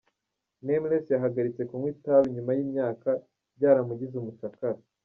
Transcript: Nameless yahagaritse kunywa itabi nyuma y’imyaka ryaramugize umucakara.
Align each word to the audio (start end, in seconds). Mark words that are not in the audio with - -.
Nameless 0.65 1.05
yahagaritse 1.13 1.61
kunywa 1.69 1.89
itabi 1.95 2.27
nyuma 2.35 2.51
y’imyaka 2.57 3.09
ryaramugize 3.55 4.15
umucakara. 4.17 4.79